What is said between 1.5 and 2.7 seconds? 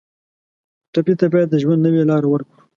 د ژوند نوې لاره ورکړو.